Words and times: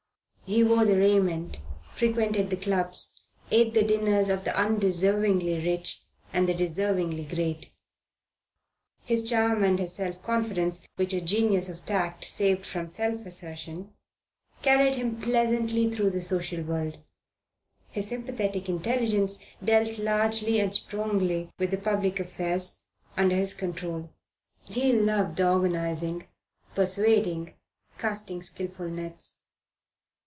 He 0.43 0.65
wore 0.65 0.83
the 0.83 0.97
raiment, 0.97 1.59
frequented 1.93 2.49
the 2.49 2.57
clubs, 2.57 3.21
ate 3.51 3.73
the 3.73 3.83
dinners 3.83 4.27
of 4.27 4.43
the 4.43 4.51
undeservingly 4.51 5.63
rich 5.65 6.01
and 6.33 6.45
the 6.45 6.53
deservingly 6.53 7.23
great. 7.23 7.71
His 9.05 9.23
charm 9.29 9.63
and 9.63 9.79
his 9.79 9.93
self 9.93 10.21
confidence, 10.21 10.85
which 10.97 11.13
a 11.13 11.21
genius 11.21 11.69
of 11.69 11.85
tact 11.85 12.25
saved 12.25 12.65
from 12.65 12.89
self 12.89 13.25
assertion, 13.25 13.93
carried 14.61 14.95
him 14.95 15.21
pleasantly 15.21 15.89
through 15.89 16.09
the 16.09 16.21
social 16.21 16.61
world; 16.63 16.97
his 17.89 18.09
sympathetic 18.09 18.67
intelligence 18.67 19.41
dealt 19.63 19.99
largely 19.99 20.59
and 20.59 20.75
strongly 20.75 21.49
with 21.59 21.71
the 21.71 21.77
public 21.77 22.19
affairs 22.19 22.81
under 23.15 23.37
his 23.37 23.53
control. 23.53 24.09
He 24.65 24.91
loved 24.91 25.39
organizing, 25.39 26.27
persuading, 26.75 27.53
casting 27.97 28.41
skilful 28.41 28.89
nets. 28.89 29.37